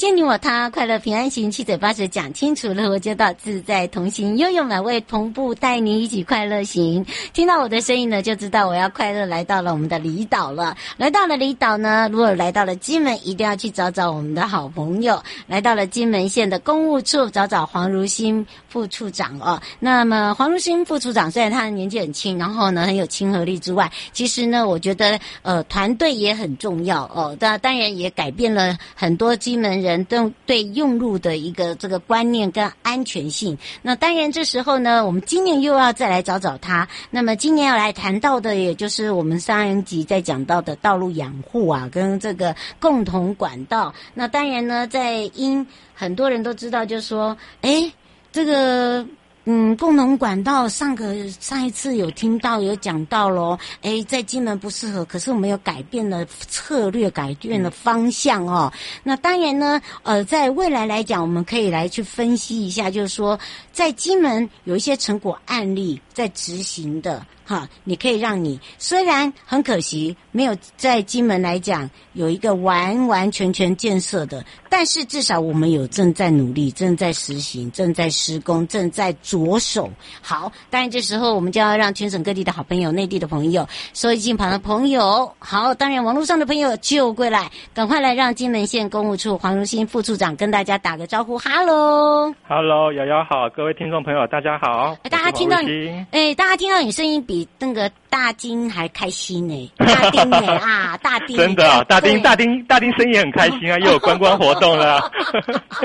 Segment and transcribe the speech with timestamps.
[0.00, 7.04] 见你我他，快乐平安行，七嘴八舌讲清楚了，我就到自在同行，悠悠美味同步带你一起快乐行。
[7.34, 10.74] 听到我的声音呢，就知道我要快乐来到了我们的离岛了。
[10.96, 15.22] 来到了离岛呢，如果来到了金门，一定要去找找我们的好朋友。
[15.46, 19.60] 来到了金门县的公务处，找找黄如新副处长哦。
[19.80, 27.36] 那么黄如新副处长虽然他的年纪很轻，然后呢很有亲和力之外，其实呢，我觉得呃团队也很重要哦。
[27.38, 33.58] 那当然也改变了很多金门人人都对用路的一个这个观念跟安全性。
[33.82, 36.88] 那当然，这时候呢，我们今年又要再来找找他。
[37.10, 43.92] 那么今年要来谈到的，也就是我们上一集在讲到的道路养护啊，跟这个共同管道。
[44.14, 47.92] 那当然呢，在因很多人都知道，就是说，哎，
[48.32, 49.04] 这个。
[49.44, 58.70] 嗯，共同管道上个上一次有听到有讲到咯，诶，在金门不适合，可是我们有改变了策略，改变了方向哦。
[59.02, 63.38] 那当然呢，呃，在未来来讲，我们可以来去分析一下，就是说，
[63.72, 67.24] 在金门有一些成果案例在执行的。
[67.50, 79.90] 哈，你可以让你虽然很可惜没有在金门来讲有一个完完全全建设的，但是至少我们有正在努力、正在实行、正在施工、正在着手。
[80.22, 91.36] 好，当然这时候我们就要让全省各地的好朋友、内地的朋友、收音机旁的朋友，好，当然网络上的朋友就过来，赶快来让金门县公务处黄如新副处长跟大家打个招呼。
[91.36, 94.96] 哈喽，哈喽，瑶瑶好，各位听众朋友大家好。
[95.10, 97.39] 大家听到你，哎，大家听到你声音比。
[97.58, 104.98] 那个大丁还开心呢，大丁呢 啊，大丁真的啊，大丁大丁大丁生意很开心啊， 又有观光活动了。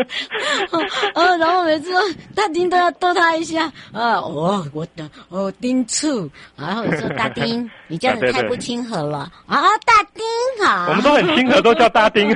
[1.14, 1.92] 哦，然后每次
[2.34, 6.28] 大丁都要逗他一下啊，哦，我的哦丁醋，
[6.58, 9.32] 然后我说大丁，你这样子太不亲和了。
[9.46, 10.26] 啊，大丁
[10.66, 12.34] 好，我们都很亲和，都叫大丁，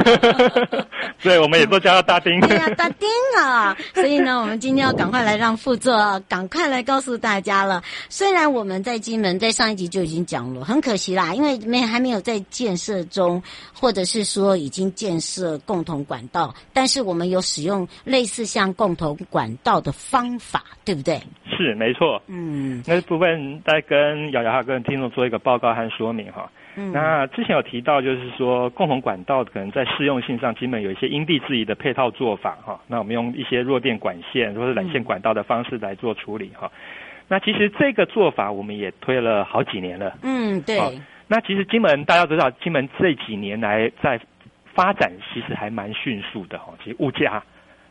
[1.24, 2.40] 对，我们也都叫他大丁。
[2.42, 9.40] 对呀，大丁啊，所以呢，我们今天要赶快来让副座赶快来告诉大家了，虽然我们在金门。
[9.40, 13.41] 在上一集就已经讲了，很可惜啦，因为没还没有在建设中，
[13.73, 21.17] 或者是说已经建设共同管道，但是我们有使用类似像共同管道的方法，对不对？
[21.57, 22.22] 是，没错。
[22.28, 26.51] 嗯，那部分再跟瑶瑶哈跟听众做一个报告和说明哈。
[26.75, 32.79] 嗯，那之前有提到，就是说共同管道可能在适用性上，基本有一些因地制宜的配套做法哈。
[32.88, 36.72] 那我们用一些弱电管线或者缆线管道的方式来做处理哈。
[36.73, 36.99] 嗯
[37.29, 40.17] 那其实这个做法我们也推了好几年了。
[40.23, 40.78] 嗯，对。
[40.79, 40.91] 哦，
[41.28, 44.19] 那其实金门大家都知道，金门这几年来在
[44.73, 46.73] 发展其实还蛮迅速的哈。
[46.84, 47.41] 其实物价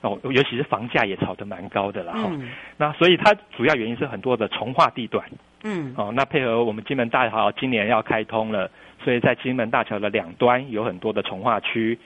[0.01, 2.29] 哦，尤其是房价也炒得蛮高的了哈。
[2.33, 2.51] 嗯。
[2.77, 5.25] 那所以它主要原因是很多的从化地段。
[5.63, 5.95] 嗯。
[5.97, 8.69] 哦，那配合我们金门大桥今年要开通了，
[9.05, 11.97] 所以在金门大桥的两端有很多的从化区。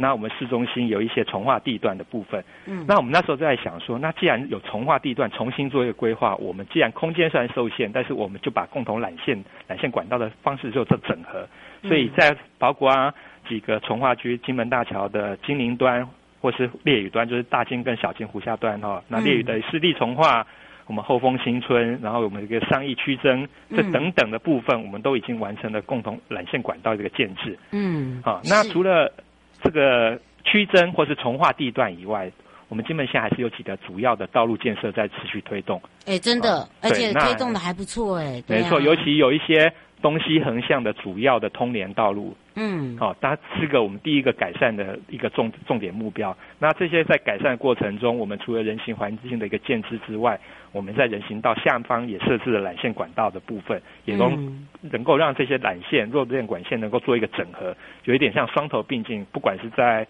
[0.00, 9.36] 那我们市中心有一些从化地段的部分，嗯，那我们那时候就在想说，那既然有从化地段，重新做一个规划，我们既然空间虽然受限，但是我们就把共同缆线、
[9.68, 11.46] 缆线管道的方式做做整合，
[11.86, 13.12] 所以在包括
[13.46, 16.08] 几个从化区，金门大桥的金陵端
[16.40, 20.46] 或是烈屿端，就是大金跟小金湖下端哈，那烈屿的湿地从化，
[20.86, 29.12] 我们后丰新村，然后我们这个商义区增这等等的部分，我们都已经完成了共同缆线管道这个建制，嗯，好，那除了
[29.62, 32.30] 这个区增或是从化地段以外，
[32.68, 35.80] 我们金门县还是有几个主要的道路建设在持续推动。
[36.06, 38.42] 哎，真的，哦、而且推动的还不错哎。
[38.46, 39.72] 没错，尤其有一些
[40.02, 42.36] 东西横向的主要的通联道路。
[42.54, 46.36] 嗯，好、哦，它是个我们第一个改善的一个重重点目标。
[46.58, 50.38] 那这些在改善的过程中，我们除了人行环境的一个建设之外，
[50.72, 57.74] 我们在人行道下方也设置了缆线管道的部分，也能、嗯、能够让这些缆线、弱电管线能够做一个整合，
[58.04, 59.24] 有一点像双头并进。
[59.32, 60.06] 不管是在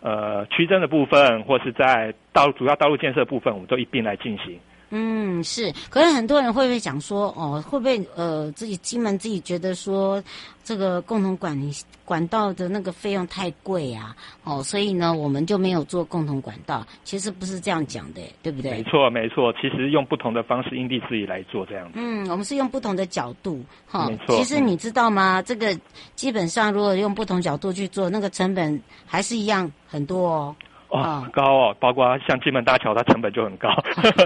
[0.00, 4.58] 呃区争的部分，或是在道路主要道路建设部分，我们都一并来进行。
[4.94, 10.22] 嗯，是，可是很多人会不会讲说，哦，会不会呃，自己金门自己觉得说，
[10.62, 11.58] 这个共同管
[12.04, 16.86] 管道的那个费用太贵啊，哦，所以呢，我们就没有做共同管道。
[17.04, 18.70] 其实不是这样讲的，对不对？
[18.72, 21.92] 没错，没错，其实用不同的方式因地制宜来做这样子。
[21.94, 24.36] 嗯，我们是用不同的角度，哈、哦，没错。
[24.36, 25.40] 其实你知道吗？
[25.40, 25.74] 嗯、这个
[26.14, 30.56] 基本上如果用不同角度去做，那个成本还是一样很多哦。
[30.92, 33.70] 哦，高哦，包括像金门大桥，它成本就很高。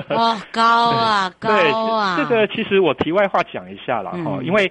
[0.09, 1.49] 哦，高啊， 高
[1.95, 2.17] 啊！
[2.17, 4.71] 对，这个其实我题外话讲一下啦，哈、嗯，因为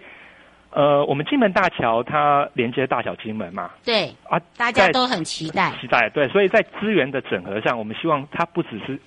[0.71, 8.99] 呃，我们金门大桥它连接大小金门嘛，对啊，大家都很期待，期待对，所以在资源的整合上，我们希望它不只是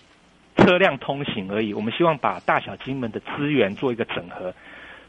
[0.56, 4.50] 车辆通行而已，我们希望把大小金门的资源做一个整合。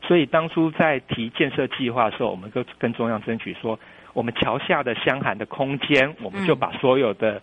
[0.06, 3.80] 所以当初在提建设计划的时候，我们就跟中央争取说，
[4.12, 7.42] 我们桥下的箱涵的空间，我们就把所有的、嗯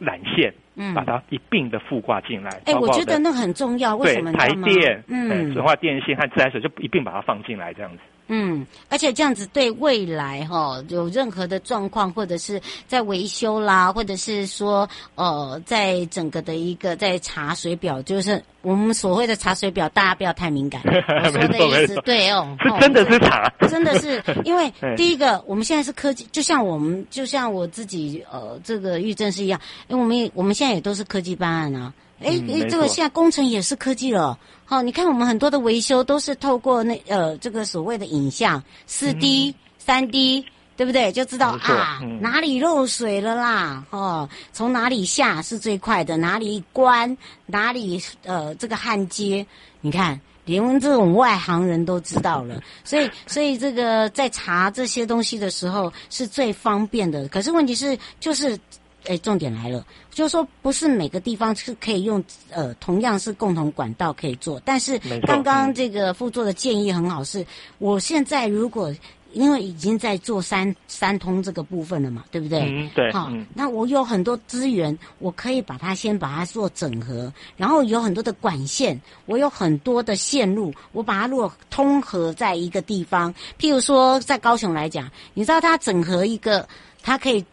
[0.00, 2.50] 缆线，嗯，把它一并的附挂进来。
[2.66, 3.96] 哎、欸，我觉得那很重要。
[3.96, 4.32] 为什么？
[4.32, 7.98] 台电，嗯，水化电线和自来水就一并把它放进来，这样子。
[8.28, 20.82] 嗯，而且这样子对未来哈、哦、有任何的状况，或者是在维修啦，或者是说呃，在整个的一个在查水表，就是我们所谓的查水表，大家不要太敏感。
[21.24, 31.92] 我说的意思对哦，是 真的是查，真的是因为第一个，我们现在是科技，就像我们就像我自己呃，这个玉正是一样，因为我们我们现在也都是科技办案啊。
[32.20, 34.38] 哎哎，这个现在工程也是科技了。
[34.64, 40.44] 好，你看我们很多的维修都是透过那呃这个所谓的影像四 D、三 D，
[40.76, 41.12] 对不对？
[41.12, 49.46] 就知道啊哪里漏水了啦，哦，从哪里下是最快的，哪里关，哪里呃这个焊接，
[49.82, 52.60] 你看连这种外行人都知道了。
[52.82, 57.28] 所以所以这个在查这些东西的时候是最方便的。
[57.28, 58.58] 可是问题是就是。
[59.06, 67.46] 哎，重点来了，就是说不是每个地方是可以用呃同样是共同管道可以做，但是刚刚这个副座的建议很好是，是
[67.78, 68.94] 我现在如果
[69.32, 72.60] 因为已经在做三三通这个部分了嘛，对不对？
[72.60, 73.12] 嗯，对。
[73.12, 86.66] 好，嗯，那我有很多资源，我可以把它先把它做整合，然后有很多的管线，我有很多的线路，我把它如果通合在一个地方，譬如说在高雄来讲，你知道它整合一个，
[87.02, 87.44] 它可以。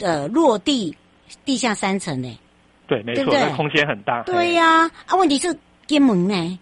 [0.00, 0.96] 呃，落地
[1.44, 2.38] 地下三层呢？
[2.86, 4.22] 对，没错，那空间很大。
[4.24, 5.56] 对呀，啊，啊，问题是
[5.86, 6.58] 金门呢？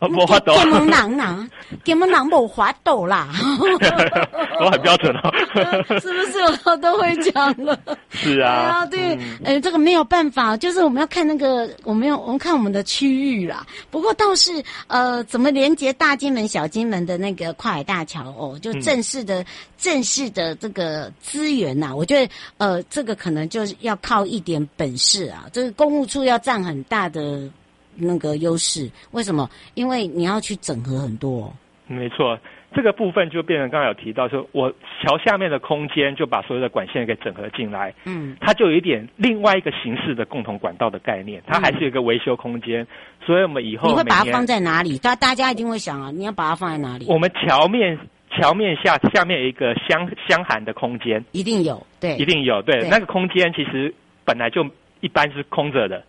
[0.00, 1.48] 无法度，金门人呐，
[1.84, 3.28] 金门人无法度啦。
[4.60, 5.32] 我很标准哦，
[6.00, 7.78] 是不是我都会讲了？
[8.10, 13.66] 是啊，对，呃，这个没有办法，就是我们要看那个，我们要我们看我们的区域啦。
[13.90, 14.50] 不过倒是
[14.86, 19.44] 呃，怎么连接大金门、小金门的那个跨海大桥哦，就正式的、
[19.78, 27.48] 正式的这个资源呐，我觉得呃，这个可能就是要靠一点本事啊，这个公务处要占很大的。
[27.94, 29.50] 那个优势为什么？
[29.74, 31.52] 因为你要去整合很多。
[31.86, 32.38] 没错，
[32.74, 37.94] 这个部分就变成刚才有提到，说我桥下面的空间就把所有的管线给整合进来。
[38.04, 42.86] 嗯，它就有一点另外一个形式的共同管道的概念，它还是有一个维修空间。
[43.24, 44.98] 所以我们以后你会把它放在哪里？
[44.98, 47.06] 大大家一定会想啊，你要把它放在哪里？
[47.08, 47.98] 我们桥面
[48.30, 54.66] 桥面下下面有一个相相涵的空间，一定有，对，一定有，对，对那个空间其实本来就
[55.00, 56.02] 一般是空着的。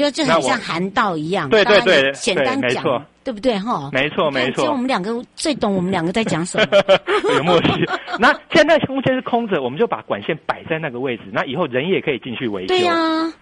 [0.00, 3.90] 就就很像韩道一样，对对对，简单讲，对不对哈？
[3.92, 6.66] 没错没错，只有我们两个最懂我们两个在讲什么，
[7.36, 7.68] 有默契。
[8.18, 12.68] 那现在空间是空着，我们就把管线摆在那个位置，那以后人也可以进去维修。
[12.68, 12.94] 对呀，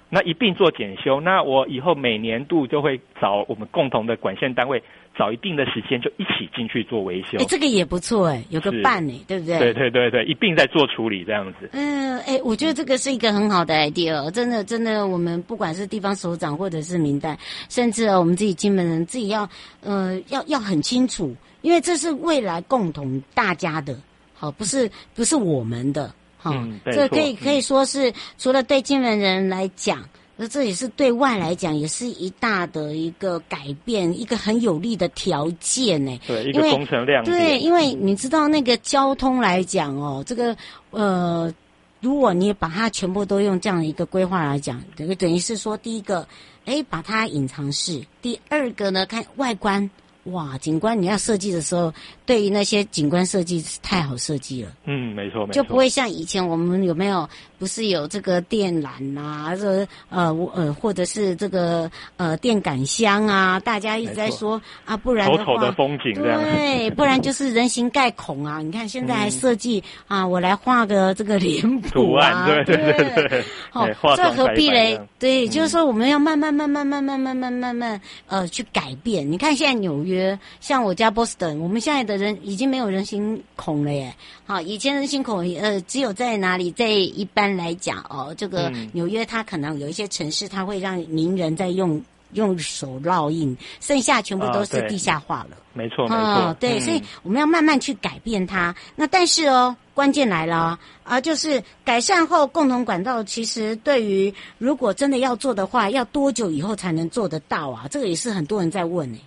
[0.08, 1.20] 那一并做检修。
[1.20, 4.82] 那我以后每年度就会找我们共同的管线单位。
[5.18, 9.58] 找一定的时间就一起进去做维修，哎，这个也不错哎，有个伴哎，对不对？
[9.58, 11.68] 对对对对，一并在做处理这样子。
[11.72, 17.36] 嗯，哎，我觉得这个是一个很好的 idea，真的真的，我们不管是地方首长或者是民代，
[17.68, 19.48] 甚至我们自己金门人自己要
[19.82, 23.98] 呃要要很清楚，因为这是未来共同大家的，
[24.34, 30.08] 好，不是不是我们的，好，嗯，这可以可以说是除了对金门人来讲。
[30.40, 36.16] 那这也是对外来讲，也是一大的一个改变，一个很有利的条件呢。
[36.28, 37.24] 对，一个工程量。
[37.24, 40.56] 对，因为你知道那个交通来讲哦，这个
[40.90, 41.52] 呃
[42.00, 46.24] 如果你把它全部都用这样的一个规划来讲，等于等于是说，第一个，
[46.64, 49.90] 哎，把它隐藏式；第二个呢，看外观。
[50.32, 51.92] 哇，景观你要设计的时候，
[52.26, 54.70] 对于那些景观设计太好设计了。
[54.84, 68.60] 嗯，没错，没错，就不会像以前我们有没有不是有这个电缆啊，这呃呃或者是这个呃电杆箱啊，大家一直在说啊，不然的话，丑丑的风景这样，对，不然就是人形盖孔啊。
[68.60, 75.00] 你看现在还设计、嗯、啊，我来画个这个脸谱啊，对对对对，对，好，这何必嘞？
[75.18, 79.32] 对、嗯，就是说我们要慢慢慢慢慢慢慢慢慢慢呃去改变。
[79.32, 80.17] 你看现在纽约。
[80.60, 84.14] 像我家波士顿，我们现在的人已经没有人形孔了耶。
[84.46, 86.70] 好，以前人形孔呃，只有在哪里？
[86.72, 92.02] 在一般来讲哦，这个纽约它可能有一些城市，它会让名人在用
[92.34, 95.56] 用手烙印，剩下全部都是地下化了。
[95.72, 98.74] 没错，没错，对，所以我们要慢慢去改变它。
[98.96, 107.86] 那但是哦，关键来了啊，就是改善后共同管道，其实对于如果真的要做的话，要多久以后才能做得到啊？
[107.88, 109.20] 这个也是很多人在问诶。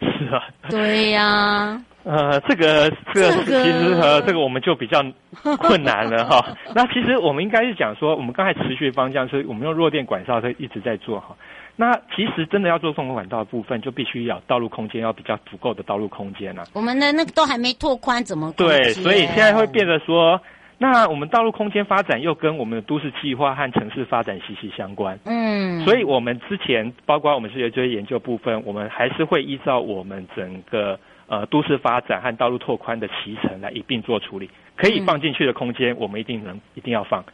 [0.00, 5.04] 是啊，对呀、啊，呃，这个这个其实呃，这个我们就比较
[5.58, 6.56] 困难了哈。
[6.74, 11.36] 那其实我们应该是讲说，我们刚才持续的方向是我们用弱电管道它一直在做哈。
[11.76, 16.68] 那其实真的要做共同管道的部分，就必须要道路空间要比较足够的道路空间了、啊。
[16.74, 18.92] 我们的那个都还没拓宽，怎么对？
[18.94, 20.40] 所以现在会变得说。
[20.80, 25.18] 那我们道路空间发展又跟我们的都市计划和城市发展息息相关。
[25.24, 34.48] 嗯，所以我们之前包括我们视觉这些研究部分，我们还是会依照我们整个呃都市发展和道路拓宽的期程来一并做处理。
[34.76, 37.24] 可以放进去的空间，我们一定能一定要放。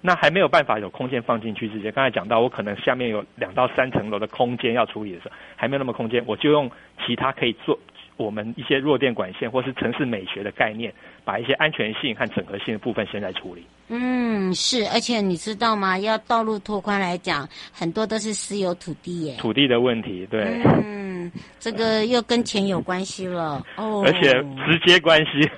[0.00, 6.70] 那还没有办法有空间放进去之前，刚才讲到我可能下面有两到三层楼的空间要处理的时候，还没有那么空间，我就用
[7.04, 7.78] 其他可以做。
[8.16, 10.92] 我们一些弱电管线或是城市美学的概念，
[11.24, 13.64] 把一些安全性和整合性的部分先来处理。
[13.88, 15.98] 嗯，是，而且你知道吗？
[15.98, 19.36] 要道路拓宽来讲，很多都是私有土地耶。
[19.38, 20.62] 土地的问题，对。
[20.84, 24.32] 嗯，这个又跟钱有关系了哦， 而且
[24.66, 25.50] 直接关系。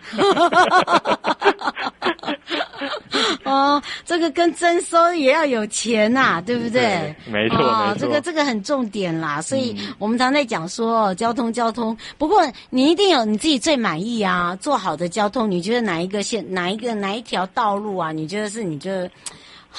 [4.31, 7.15] 跟征收也要有钱呐、啊，对不对？
[7.27, 9.41] 对没错，哦、没错，这个这个很重点啦。
[9.41, 18.13] 所以我们常在讲说交通交通，不过你一定有你自己最满意啊，做好的交通，你觉得哪一个线，哪一个哪一条道路啊？
[18.13, 19.11] 你觉得是你觉得？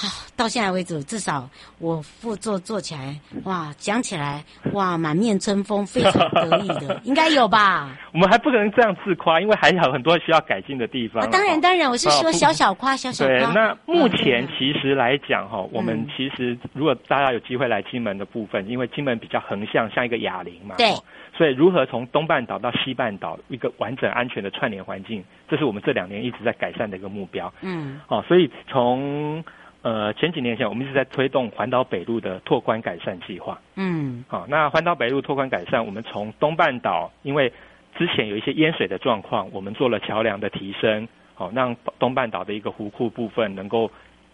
[0.00, 1.50] 好，到现在为止，至少
[1.80, 7.90] 我副座做起来，哇，讲起来，哇，满面春风，非常得意的， 应该有吧？
[8.12, 11.24] 我们还不能这样自夸，因为还有很多需要改进的地方。
[11.24, 13.34] 啊、当然，当然，我是说小小夸，小小夸。
[13.38, 20.94] 对，那目前其实来讲，哈、嗯，我们其实如果大家有机会来金门的部分，因为金门比较横向，像一个哑铃嘛，对，
[21.36, 27.52] 所以如何从东半岛到西半岛一个完整安全的串联环境，这是我们这两年一直在改善的一个目标。
[27.62, 29.44] 嗯，哦，所以从
[29.88, 33.58] 呃，前几年前，我们一直在推动环岛北路的拓宽改善计划。
[33.76, 37.50] 嗯，好，那环岛北路拓宽改善，我们从东半岛，因为
[37.96, 43.90] 之前有一些淹水的状况，我们做了桥梁的提升，好，让东半岛的一个湖库部分能够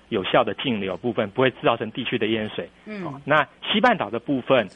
[0.08, 2.68] 有效的径流部分，不会造成地区的淹水。
[2.86, 4.68] 嗯，那西半岛的部分，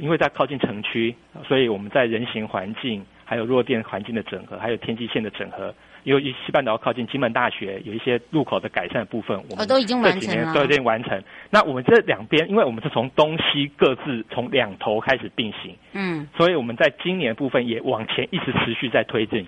[0.00, 1.14] 因为在靠近城区，
[1.46, 5.72] 所以我们在人行环境、还有弱电环境的整合，还有天际线的整合。
[6.06, 10.54] 因为西半岛靠近金门大学，有一些路口的改善的部分，我们都已经完成了。
[10.54, 11.20] 都已经完成。
[11.50, 19.44] 那我们这两边，因为我们是从东西各自从两头开始并行，嗯，所以我们在今年部分也往前一直持续在推进。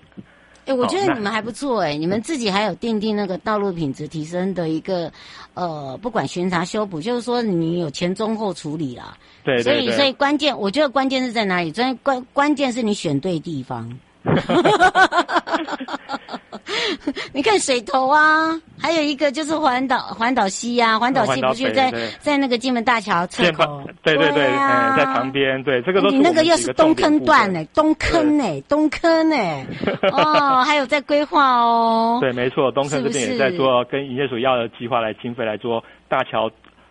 [0.67, 5.13] 哎、欸，我觉得你们还不错哎、欸，你们自己还有定定那个道路品质提升的一个
[5.55, 9.17] 呃，不管巡查修补，就是说你有前中后处理啦。
[9.45, 11.71] 对，对，对，所以所以关键，我觉得关键是在哪里？
[11.71, 13.89] 关关关键是你选对地方。
[17.33, 23.83] 你看水头啊，还有一个就是环岛环岛西呀、啊，环岛西不是在在那个金门大桥侧口？
[24.03, 25.63] 对对对，对啊、在旁边。
[25.65, 26.17] 对，这个都是。
[26.17, 29.37] 你那个又是东坑段呢，东坑呢，东坑呢。
[30.13, 32.19] 哦，还有在规划哦。
[32.21, 36.51] 对，没错，东坑这边也在做，跟营业署要的计划来经费来做大桥。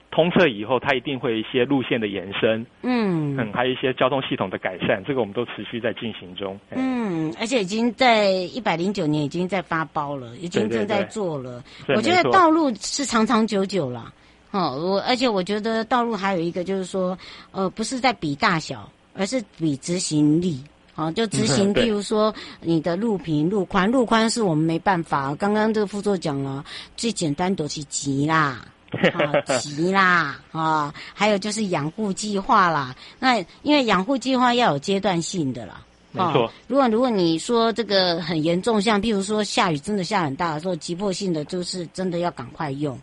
[0.10, 6.60] 通车以后，它一定会有一些路线的延伸，嗯嗯，还有一些交通系统的改善，这个我们都持续在进行中。
[6.72, 11.64] 嗯，而且已经在一百零九年已经在发包了，已经正在做了。
[11.86, 14.12] 对对对，我觉得道路是长长久久了。
[14.52, 17.16] 哦，我而且我觉得道路还有一个就是说，
[17.52, 20.64] 呃，不是在比大小，而是比执行力。
[20.96, 25.36] 哦，就执行，譬如说你的路平、路宽，路宽是我们没办法。
[25.36, 28.66] 刚刚这个副座讲了，最简单都是急啦。
[28.91, 30.39] 啊，急啦！
[30.51, 32.96] 啊，还有就是养护计划啦。
[33.20, 35.82] 那因为养护计划要有阶段性的啦。
[36.12, 36.51] 没错。
[36.67, 42.98] 如果如果你说这个很严重，像譬如说下雨真的下很大的时候，急迫性的就是真的要赶快用。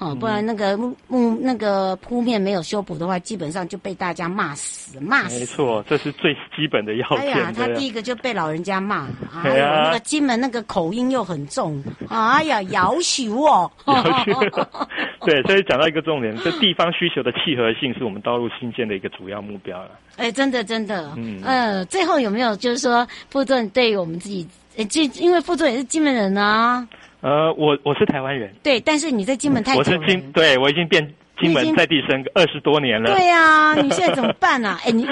[0.00, 5.38] 哦，不然那个木木那个铺面没有修补的话，基本上就被大家骂死，骂死。
[5.38, 7.18] 没错，这是最基本的要件。
[7.18, 9.06] 哎呀，他第一个就被老人家骂，
[9.44, 13.70] 哎呀，那个金门那个口音又很重，哎呀，要求哦。
[15.26, 19.90] 对，所以讲到一个重点，这地方需求的契合性是我们道路新建的一个主要目标了。
[20.16, 26.88] 哎，真的真的，嗯呃，最后有没有就是说，副座对于我们自己，呃，这因为副座也是金门人啊。
[27.20, 29.84] 呃，我我是台湾人，对，但是你在金门太久了。
[29.84, 31.06] 我是金，对我已经变
[31.38, 33.14] 金门在地生二十多年了。
[33.14, 34.80] 对呀、啊，你现在怎么办啊？
[34.86, 35.06] 哎，你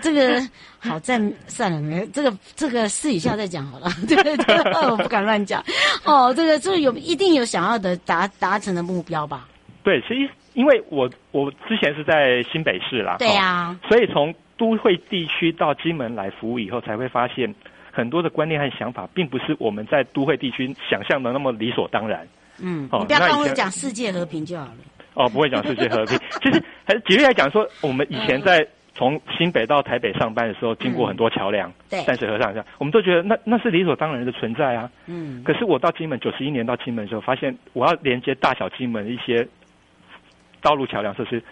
[0.00, 0.40] 这个
[0.78, 3.90] 好在算了，没这个这个私底下再讲好了。
[4.08, 4.56] 对 对对，
[4.90, 5.62] 我不敢乱讲。
[6.04, 9.46] 哦，这个就是有一定有想要的达达成的目标吧？
[9.82, 17.54] 对，其实因为我我之前是在新北市啦，对呀、啊，所以从都会地区到金门来服务以后，才会发现。
[17.92, 22.26] 很多的观念和想法，并不是我们在都会地区想象的那么理所当然。
[22.62, 24.76] 嗯，哦、你不要跟我讲世界和平就好了。
[25.14, 26.18] 哦，不会讲世界和平。
[26.42, 34.90] 其实，还是举例来讲说，我们以前在从新北到台北上班的时候，经过很多桥梁，对、嗯，淡水河上下，我们都觉得那那是理所当然的存在啊。
[35.06, 35.42] 嗯。
[35.42, 39.46] 可是我到金门九十一年到金门的时候，发现我要连接大小金门的一些
[40.60, 41.42] 道路桥梁设施。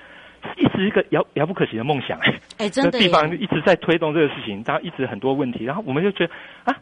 [0.56, 6.32] 一直一个遥遥不可及的梦想，哎，哎，真的，地方一直在推动这个事情，当然一直很多问题，然后我们就觉得
[6.64, 6.76] 啊，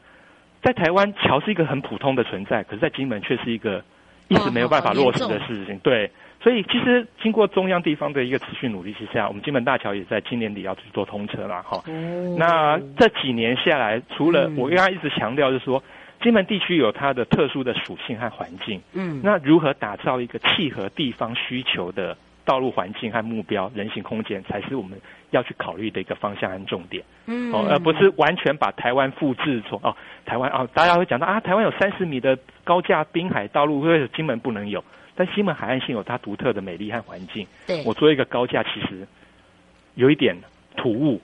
[0.62, 3.82] 在台湾桥是一个很普通的存在，可是，在金门却是一个
[4.28, 5.78] 一直没有办法落实的事情。
[5.80, 6.10] 对，
[6.42, 11.82] 所以其实经过中央地方的一个持续努力之下，我们金门大桥也在今年底要去做通车了，哈。
[12.36, 15.82] 那这几年下来，除了我刚刚一直强调，就是说
[16.22, 22.16] 金门地区有它的特殊的属性和环境，嗯，那如何打造一个契合地方需求的？
[22.46, 24.98] 道路环境和目标、人行空间才是我们
[25.30, 27.04] 要去考虑的一个方向和重点。
[27.26, 34.82] 嗯，哦，而不是完全把台湾复制从哦，台湾哦，大家会讲到啊，台湾有三十米的高架滨海道路，为什么金门不能有？
[35.14, 37.46] 但金门海岸线有它独特的美丽和环境。
[37.66, 39.06] 对，我做一个高架，其实
[39.96, 40.36] 有一点
[40.76, 41.20] 突兀。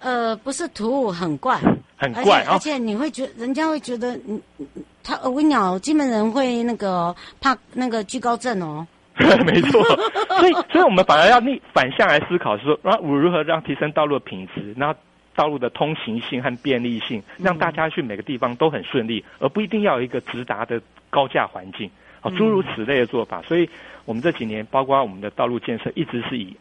[0.00, 1.58] 呃，不是突兀，很怪，
[1.96, 4.40] 很怪，而且你会觉得，人家会觉得，嗯，
[5.02, 8.86] 他我跟你讲，金门人会那个怕那个惧高症哦。
[9.20, 9.82] 对 没错，
[10.38, 14.94] 所以所以我们反而要逆反向来思考，是说，那我如何让提升道路的品质，那
[15.34, 20.80] 道路的通行性和便利性，让大家去每个地方都很顺利，而不一定要有一个直达的
[21.10, 23.42] 高架环境，好，诸如此类的做法。
[23.42, 23.68] 所以
[24.04, 26.56] 我们这几年，包括我们的道路建设，一直是以。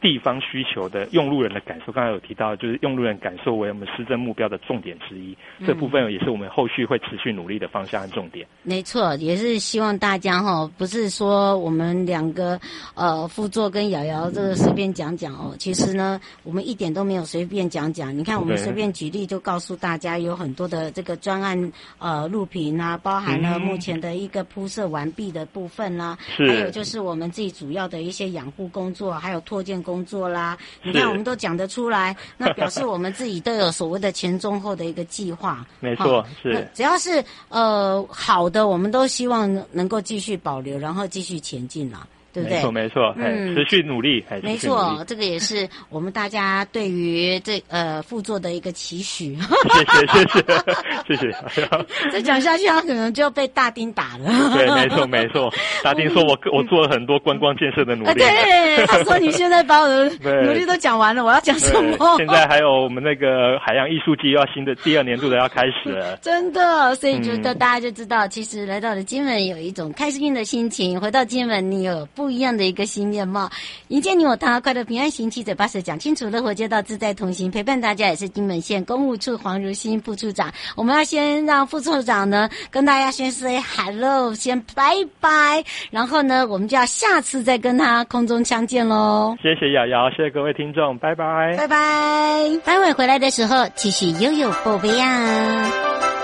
[0.00, 5.36] 地方需求的用路人的感受，刚才有提到，就是用路人感受为我们施政目标的重点之一。
[5.58, 8.46] 嗯、这部分也是我们后续会持续努力的方向和重点。
[8.62, 12.60] 没错，也是希望大家哈，不是说我们两个
[12.94, 15.52] 呃副座跟瑶瑶这个随便讲讲哦。
[15.58, 18.16] 其实呢，我们一点都没有随便讲讲。
[18.16, 29.82] 你看，我们随便举例就告诉大家，有很多的这个专案呃录屏啊，包含了目前的一个铺设完毕的部分啦、啊，嗯、还有就是我们自己主要的一些养护工作，还有拓建。
[29.88, 35.64] 工作啦，你看我们都讲得出来， 那表示我们自己都有所谓的前中后的一个计划。
[35.80, 42.06] 没错，是只要是呃好的，我们都希望能够继续保留，然后继续前进啦。
[42.38, 42.56] 对不对？
[42.56, 49.36] 没错，没错，嗯，持续努力，没错，这个也是 我们大家对于这呃副座的一个期许。
[49.36, 52.10] 谢谢，谢谢，谢谢。
[52.12, 54.56] 再 讲下去，他可能就要被大丁打了。
[54.56, 55.52] 对，没错，没错。
[55.82, 58.14] 大丁说我我做了很多观光建设的努力。
[58.14, 60.04] 对，他说你现在把我的
[60.44, 62.16] 努力都讲完了，我要讲什么？
[62.18, 66.16] 现在还有我们那个海洋艺术季要新的第二年度的要开始了。
[66.18, 71.00] 真的，所以觉得大家就知道，其实来到了金门有一种开心的心情。
[71.00, 73.50] 回到金门，你有不一样的一个新面貌，
[73.88, 80.52] 迎接你我他，快乐平安行，七嘴八舌讲清楚，乐活街道自在同行，陪伴大家也是金门县公务处黄如新副处长。
[80.76, 89.36] 我们要先让副处长呢跟大家先 say hello，先拜拜，然后呢，我们就要下次再跟他空中相见喽。
[89.42, 92.58] 谢谢瑶瑶，谢谢各位听众，拜拜，拜拜。
[92.64, 96.17] 待会回来的时候，继续悠悠宝贝呀。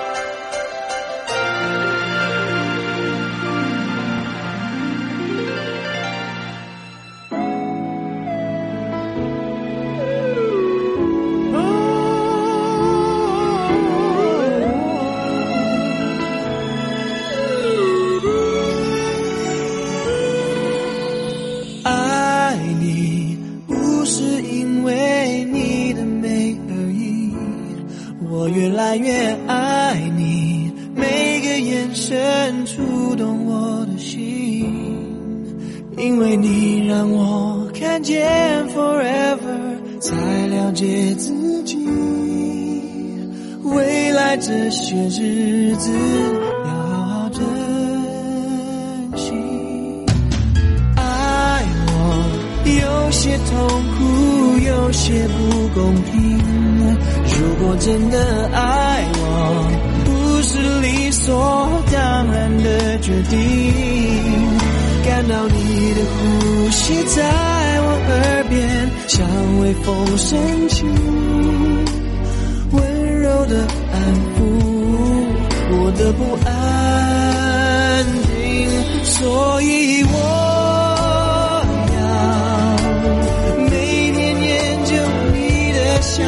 [63.15, 63.39] 的决定。
[65.05, 67.23] 感到你的呼吸在
[67.81, 69.25] 我耳边，像
[69.61, 70.89] 微风深情，
[72.73, 73.95] 温柔的安
[74.35, 74.41] 抚
[75.71, 78.35] 我的不安定，
[79.05, 80.15] 所以我。
[81.95, 81.99] 要
[83.71, 83.71] 每
[84.13, 84.51] 天研
[84.85, 84.91] 究
[85.33, 85.37] 你
[85.73, 86.25] 的笑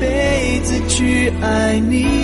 [0.00, 2.23] 辈子去爱你，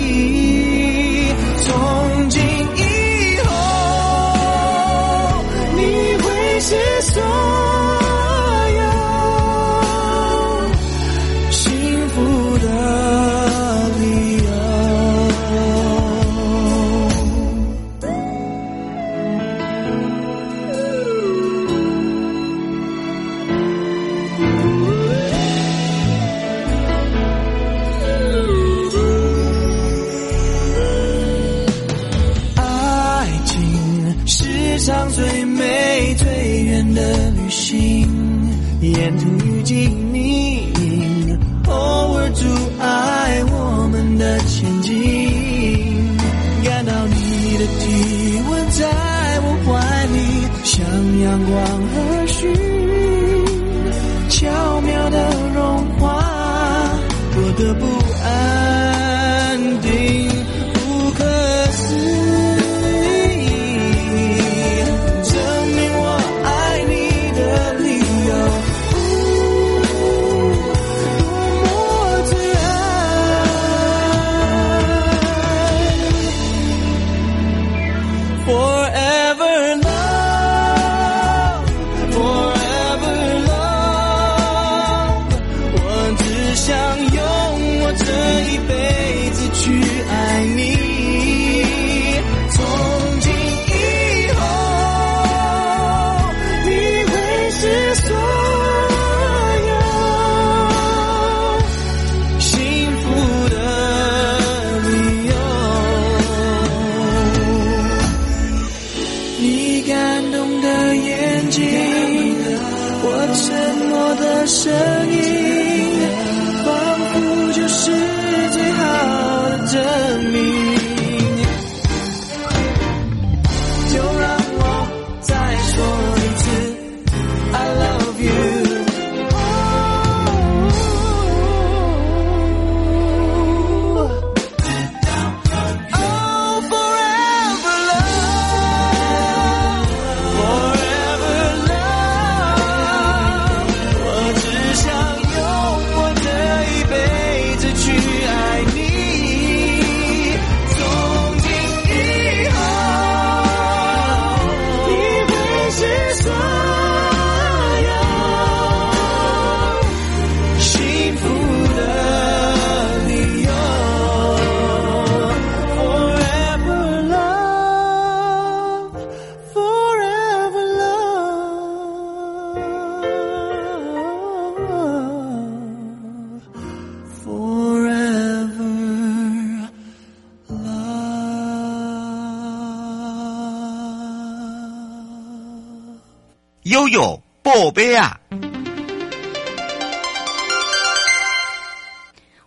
[186.91, 188.19] 悠悠宝贝啊！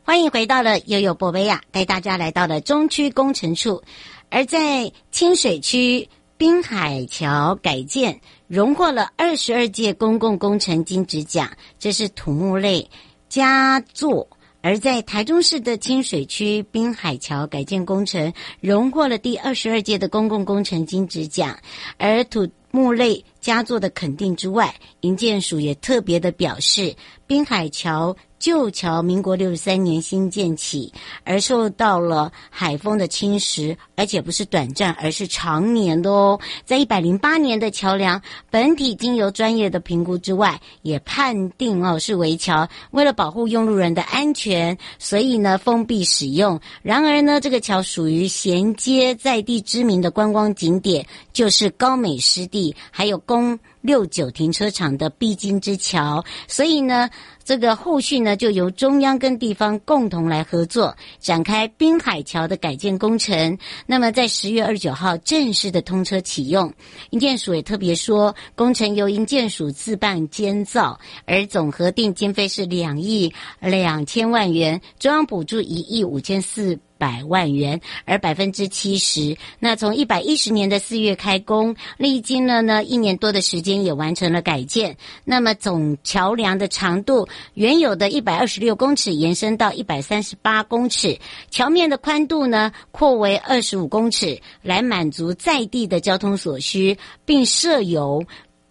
[0.02, 3.82] 欢迎回到了悠悠宝贝啊，带大家来到了中区工程处，
[4.28, 12.90] 而在清水区滨海桥改建荣获了二十二届公共工程金质奖，这是土木类
[13.30, 14.28] 佳作；
[14.60, 18.30] 而在台中市的清水区滨海桥改建工程
[18.60, 21.58] 荣获了第二十二届的公共工程金质奖，
[21.96, 26.92] 而土木类佳作的肯定之外，营建署也特别的表示，
[27.24, 36.40] 滨海桥旧桥民国六十三年兴建起，而受到了海风的侵蚀，而且不是短暂，而是常年的哦。
[36.64, 42.68] 在一百零八年的桥梁本体经由专业的评估之外，也判定哦是危桥。
[42.90, 46.58] 为了保护用路人的安全，所以呢封闭使用。
[46.82, 57.10] 然而呢，这个桥属于衔接在地知名的观光景点，就是高美湿地，还有公六九停车场的必经之桥，所以呢，
[57.44, 63.58] 这个后续呢就由中央跟地方共同来合作，展开滨海桥的改建工程。
[63.84, 66.72] 那么在十月二十九号正式的通车启用。
[67.10, 76.78] 营建署也特别说，工程由营建署自办监造，而总核定经费是两亿两千万元，中央补助一亿五千四。
[76.98, 79.36] 百万元，而百分之七十。
[79.58, 84.96] 那从一百一十年的四月开工，历经了呢一年多的时间，也完成了改建。
[85.24, 91.18] 那么总桥梁的长度，原有的一百二十六公尺延伸到一百三十八公尺，
[91.50, 98.24] 桥面的宽度呢扩为二十五公尺，来满足在地的交通所需，并设有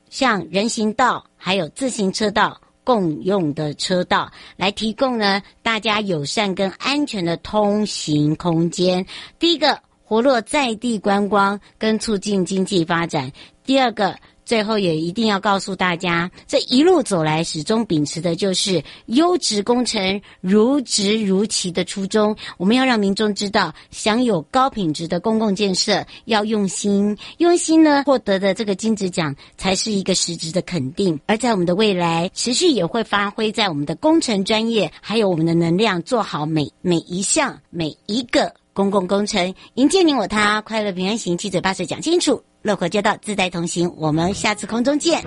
[0.09, 2.59] 像人行道还有自行车道。
[2.83, 9.05] 共用的车道来提供呢，大家友善跟安全的通行空间。
[9.39, 13.29] 第一个，活络在地观光跟促进经济发展；
[13.65, 14.15] 第二个。
[14.45, 22.35] 最后也一定要告诉大家，这一路走来始终秉持的就是优质工程如职如期的初衷。
[22.57, 31.19] 我们要让民众知道，享有高品质的公共建设要用心，用心呢获得的这个金质奖才是一个实质的肯定。
[31.25, 42.43] 而在我们的未来，持续也会发挥在我们的工程专业，还有我们的能量，做好每每一项每一个公共工程，迎接你我他，快乐平安行，七嘴八舌讲清楚。
[42.63, 45.21] 乐活街道自在同行，我们下次空中见。